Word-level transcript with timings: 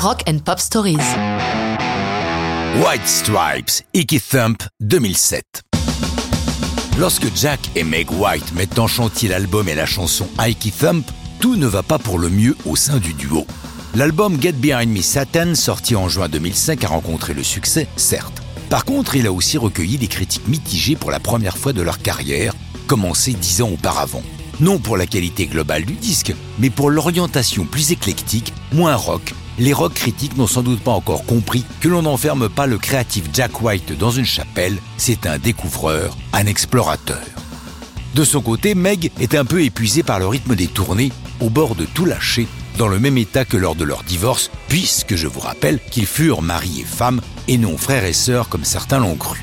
Rock 0.00 0.22
and 0.28 0.38
Pop 0.44 0.60
Stories. 0.60 0.98
White 2.80 3.04
Stripes, 3.04 3.82
Icky 3.92 4.20
Thump 4.20 4.62
2007. 4.78 5.42
Lorsque 7.00 7.26
Jack 7.34 7.58
et 7.74 7.82
Meg 7.82 8.08
White 8.12 8.52
mettent 8.54 8.78
en 8.78 8.86
chantier 8.86 9.28
l'album 9.28 9.68
et 9.68 9.74
la 9.74 9.86
chanson 9.86 10.28
Icky 10.38 10.70
Thump, 10.70 11.04
tout 11.40 11.56
ne 11.56 11.66
va 11.66 11.82
pas 11.82 11.98
pour 11.98 12.20
le 12.20 12.30
mieux 12.30 12.56
au 12.64 12.76
sein 12.76 12.98
du 12.98 13.12
duo. 13.12 13.44
L'album 13.96 14.40
Get 14.40 14.52
Behind 14.52 14.88
Me 14.88 15.02
Satan, 15.02 15.56
sorti 15.56 15.96
en 15.96 16.08
juin 16.08 16.28
2005, 16.28 16.84
a 16.84 16.88
rencontré 16.88 17.34
le 17.34 17.42
succès, 17.42 17.88
certes. 17.96 18.40
Par 18.70 18.84
contre, 18.84 19.16
il 19.16 19.26
a 19.26 19.32
aussi 19.32 19.58
recueilli 19.58 19.98
des 19.98 20.06
critiques 20.06 20.46
mitigées 20.46 20.94
pour 20.94 21.10
la 21.10 21.18
première 21.18 21.58
fois 21.58 21.72
de 21.72 21.82
leur 21.82 21.98
carrière, 21.98 22.54
commencée 22.86 23.32
dix 23.32 23.62
ans 23.62 23.70
auparavant. 23.70 24.22
Non 24.60 24.78
pour 24.78 24.96
la 24.96 25.06
qualité 25.06 25.46
globale 25.46 25.84
du 25.84 25.94
disque, 25.94 26.36
mais 26.60 26.70
pour 26.70 26.88
l'orientation 26.88 27.64
plus 27.64 27.90
éclectique, 27.90 28.52
moins 28.70 28.94
rock. 28.94 29.34
Les 29.60 29.72
rock 29.72 29.94
critiques 29.94 30.36
n'ont 30.36 30.46
sans 30.46 30.62
doute 30.62 30.80
pas 30.80 30.92
encore 30.92 31.24
compris 31.24 31.64
que 31.80 31.88
l'on 31.88 32.02
n'enferme 32.02 32.48
pas 32.48 32.66
le 32.66 32.78
créatif 32.78 33.24
Jack 33.32 33.60
White 33.60 33.98
dans 33.98 34.12
une 34.12 34.24
chapelle, 34.24 34.78
c'est 34.98 35.26
un 35.26 35.38
découvreur, 35.38 36.16
un 36.32 36.46
explorateur. 36.46 37.18
De 38.14 38.22
son 38.22 38.40
côté, 38.40 38.76
Meg 38.76 39.10
est 39.18 39.34
un 39.34 39.44
peu 39.44 39.62
épuisé 39.62 40.04
par 40.04 40.20
le 40.20 40.28
rythme 40.28 40.54
des 40.54 40.68
tournées, 40.68 41.10
au 41.40 41.50
bord 41.50 41.74
de 41.74 41.86
tout 41.86 42.04
lâcher, 42.04 42.46
dans 42.78 42.86
le 42.86 43.00
même 43.00 43.18
état 43.18 43.44
que 43.44 43.56
lors 43.56 43.74
de 43.74 43.82
leur 43.82 44.04
divorce, 44.04 44.52
puisque 44.68 45.16
je 45.16 45.26
vous 45.26 45.40
rappelle 45.40 45.80
qu'ils 45.90 46.06
furent 46.06 46.42
mari 46.42 46.80
et 46.80 46.84
femme, 46.84 47.20
et 47.48 47.58
non 47.58 47.76
frères 47.76 48.04
et 48.04 48.12
sœurs 48.12 48.48
comme 48.48 48.64
certains 48.64 49.00
l'ont 49.00 49.16
cru. 49.16 49.42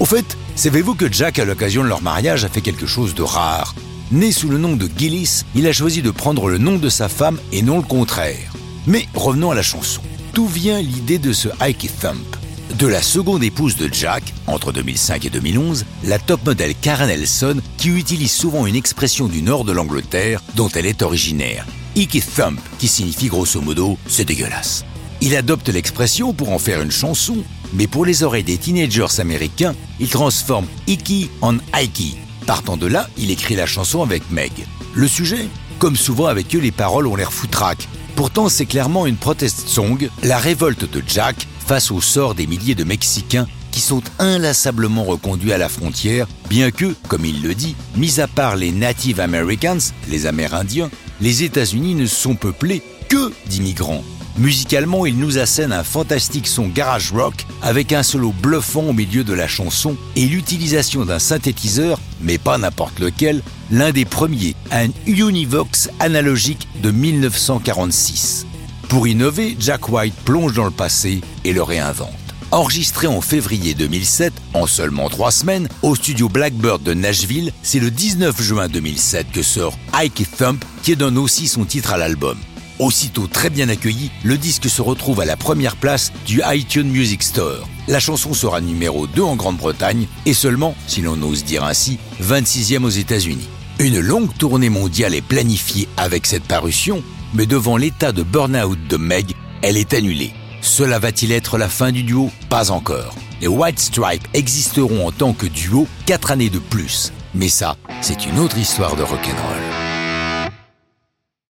Au 0.00 0.04
fait, 0.04 0.36
savez-vous 0.54 0.94
que 0.94 1.10
Jack, 1.10 1.38
à 1.38 1.46
l'occasion 1.46 1.82
de 1.82 1.88
leur 1.88 2.02
mariage, 2.02 2.44
a 2.44 2.50
fait 2.50 2.60
quelque 2.60 2.86
chose 2.86 3.14
de 3.14 3.22
rare? 3.22 3.74
Né 4.12 4.32
sous 4.32 4.50
le 4.50 4.58
nom 4.58 4.76
de 4.76 4.88
Gillis, 4.94 5.44
il 5.54 5.66
a 5.66 5.72
choisi 5.72 6.02
de 6.02 6.10
prendre 6.10 6.48
le 6.50 6.58
nom 6.58 6.76
de 6.76 6.90
sa 6.90 7.08
femme 7.08 7.38
et 7.52 7.62
non 7.62 7.78
le 7.78 7.82
contraire. 7.82 8.52
Mais 8.86 9.06
revenons 9.14 9.50
à 9.50 9.54
la 9.54 9.62
chanson. 9.62 10.00
D'où 10.34 10.46
vient 10.46 10.80
l'idée 10.80 11.18
de 11.18 11.32
ce 11.32 11.48
Ike 11.60 11.90
Thump? 12.00 12.36
De 12.78 12.86
la 12.86 13.02
seconde 13.02 13.42
épouse 13.42 13.76
de 13.76 13.92
Jack, 13.92 14.34
entre 14.46 14.72
2005 14.72 15.24
et 15.24 15.30
2011, 15.30 15.84
la 16.04 16.18
top 16.18 16.44
modèle 16.44 16.74
Karen 16.74 17.08
Elson, 17.08 17.56
qui 17.78 17.88
utilise 17.88 18.32
souvent 18.32 18.66
une 18.66 18.76
expression 18.76 19.28
du 19.28 19.42
nord 19.42 19.64
de 19.64 19.72
l'Angleterre 19.72 20.42
dont 20.54 20.68
elle 20.68 20.86
est 20.86 21.02
originaire. 21.02 21.66
Ike 21.96 22.22
Thump, 22.34 22.60
qui 22.78 22.88
signifie 22.88 23.28
grosso 23.28 23.60
modo 23.60 23.98
c'est 24.06 24.24
dégueulasse. 24.24 24.84
Il 25.20 25.34
adopte 25.34 25.68
l'expression 25.68 26.34
pour 26.34 26.50
en 26.50 26.58
faire 26.58 26.82
une 26.82 26.90
chanson, 26.90 27.38
mais 27.72 27.86
pour 27.86 28.04
les 28.04 28.22
oreilles 28.22 28.44
des 28.44 28.58
teenagers 28.58 29.20
américains, 29.20 29.74
il 29.98 30.08
transforme 30.08 30.66
Icky 30.86 31.30
en 31.40 31.56
Ike, 31.72 32.16
Partant 32.46 32.76
de 32.76 32.86
là, 32.86 33.08
il 33.18 33.32
écrit 33.32 33.56
la 33.56 33.66
chanson 33.66 34.02
avec 34.02 34.30
Meg. 34.30 34.52
Le 34.94 35.08
sujet? 35.08 35.48
Comme 35.80 35.96
souvent 35.96 36.26
avec 36.26 36.54
eux, 36.54 36.60
les 36.60 36.70
paroles 36.70 37.08
ont 37.08 37.16
l'air 37.16 37.32
foutraques. 37.32 37.88
Pourtant, 38.16 38.48
c'est 38.48 38.64
clairement 38.64 39.04
une 39.04 39.18
protest 39.18 39.68
song, 39.68 40.08
la 40.22 40.38
révolte 40.38 40.90
de 40.90 41.02
Jack 41.06 41.46
face 41.66 41.90
au 41.90 42.00
sort 42.00 42.34
des 42.34 42.46
milliers 42.46 42.74
de 42.74 42.82
Mexicains 42.82 43.46
qui 43.70 43.80
sont 43.80 44.02
inlassablement 44.18 45.04
reconduits 45.04 45.52
à 45.52 45.58
la 45.58 45.68
frontière, 45.68 46.26
bien 46.48 46.70
que, 46.70 46.94
comme 47.08 47.26
il 47.26 47.42
le 47.42 47.54
dit, 47.54 47.76
mis 47.94 48.18
à 48.20 48.26
part 48.26 48.56
les 48.56 48.72
Native 48.72 49.20
Americans, 49.20 49.78
les 50.08 50.24
Amérindiens, 50.24 50.90
les 51.20 51.42
États-Unis 51.42 51.94
ne 51.94 52.06
sont 52.06 52.36
peuplés 52.36 52.82
que 53.10 53.32
d'immigrants. 53.50 54.02
Musicalement, 54.38 55.06
il 55.06 55.16
nous 55.16 55.38
assène 55.38 55.72
un 55.72 55.82
fantastique 55.82 56.46
son 56.46 56.68
garage 56.68 57.10
rock 57.10 57.46
avec 57.62 57.92
un 57.92 58.02
solo 58.02 58.32
bluffant 58.32 58.82
au 58.82 58.92
milieu 58.92 59.24
de 59.24 59.32
la 59.32 59.48
chanson 59.48 59.96
et 60.14 60.26
l'utilisation 60.26 61.06
d'un 61.06 61.18
synthétiseur, 61.18 61.98
mais 62.20 62.36
pas 62.36 62.58
n'importe 62.58 62.98
lequel, 62.98 63.42
l'un 63.70 63.92
des 63.92 64.04
premiers, 64.04 64.54
un 64.70 64.88
Univox 65.06 65.88
analogique 66.00 66.68
de 66.82 66.90
1946. 66.90 68.46
Pour 68.90 69.08
innover, 69.08 69.56
Jack 69.58 69.88
White 69.88 70.14
plonge 70.26 70.52
dans 70.52 70.66
le 70.66 70.70
passé 70.70 71.22
et 71.44 71.54
le 71.54 71.62
réinvente. 71.62 72.10
Enregistré 72.50 73.06
en 73.06 73.22
février 73.22 73.74
2007, 73.74 74.34
en 74.52 74.66
seulement 74.66 75.08
trois 75.08 75.32
semaines, 75.32 75.68
au 75.82 75.94
studio 75.96 76.28
Blackbird 76.28 76.82
de 76.82 76.92
Nashville, 76.92 77.52
c'est 77.62 77.80
le 77.80 77.90
19 77.90 78.40
juin 78.40 78.68
2007 78.68 79.32
que 79.32 79.42
sort 79.42 79.76
Ike 79.94 80.26
Thump, 80.36 80.62
qui 80.82 80.94
donne 80.94 81.16
aussi 81.16 81.48
son 81.48 81.64
titre 81.64 81.94
à 81.94 81.96
l'album. 81.96 82.36
Aussitôt 82.78 83.26
très 83.26 83.48
bien 83.48 83.70
accueilli, 83.70 84.10
le 84.22 84.36
disque 84.36 84.68
se 84.68 84.82
retrouve 84.82 85.20
à 85.20 85.24
la 85.24 85.36
première 85.36 85.76
place 85.76 86.12
du 86.26 86.42
iTunes 86.46 86.88
Music 86.88 87.22
Store. 87.22 87.66
La 87.88 88.00
chanson 88.00 88.34
sera 88.34 88.60
numéro 88.60 89.06
2 89.06 89.22
en 89.22 89.34
Grande-Bretagne 89.34 90.06
et 90.26 90.34
seulement, 90.34 90.74
si 90.86 91.00
l'on 91.00 91.20
ose 91.22 91.44
dire 91.44 91.64
ainsi, 91.64 91.98
26e 92.22 92.84
aux 92.84 92.90
États-Unis. 92.90 93.48
Une 93.78 94.00
longue 94.00 94.34
tournée 94.36 94.68
mondiale 94.68 95.14
est 95.14 95.22
planifiée 95.22 95.88
avec 95.96 96.26
cette 96.26 96.44
parution, 96.44 97.02
mais 97.32 97.46
devant 97.46 97.78
l'état 97.78 98.12
de 98.12 98.22
burn-out 98.22 98.78
de 98.88 98.96
Meg, 98.96 99.32
elle 99.62 99.78
est 99.78 99.94
annulée. 99.94 100.32
Cela 100.60 100.98
va-t-il 100.98 101.32
être 101.32 101.58
la 101.58 101.68
fin 101.68 101.92
du 101.92 102.02
duo? 102.02 102.30
Pas 102.50 102.70
encore. 102.70 103.14
Les 103.40 103.48
White 103.48 103.78
Stripes 103.78 104.26
existeront 104.34 105.06
en 105.06 105.12
tant 105.12 105.32
que 105.32 105.46
duo 105.46 105.86
4 106.06 106.32
années 106.32 106.50
de 106.50 106.58
plus. 106.58 107.12
Mais 107.34 107.48
ça, 107.48 107.76
c'est 108.02 108.26
une 108.26 108.38
autre 108.38 108.58
histoire 108.58 108.96
de 108.96 109.02
rock'n'roll. 109.02 109.75